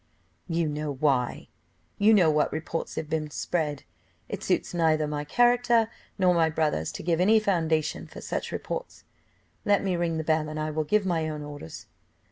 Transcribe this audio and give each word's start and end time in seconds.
"You 0.47 0.67
know 0.67 0.91
why; 0.93 1.49
you 1.99 2.11
know 2.11 2.31
what 2.31 2.51
reports 2.51 2.95
have 2.95 3.07
been 3.07 3.29
spread; 3.29 3.83
it 4.27 4.41
suits 4.41 4.73
neither 4.73 5.05
my 5.05 5.23
character 5.23 5.91
nor 6.17 6.33
my 6.33 6.49
brother's 6.49 6.91
to 6.93 7.03
give 7.03 7.19
any 7.19 7.39
foundation 7.39 8.07
for 8.07 8.19
such 8.19 8.51
reports. 8.51 9.03
Let 9.63 9.83
me 9.83 9.95
ring 9.95 10.17
the 10.17 10.23
bell 10.23 10.49
and 10.49 10.59
I 10.59 10.71
will 10.71 10.85
give 10.85 11.05
my 11.05 11.29
own 11.29 11.43
orders." 11.43 11.85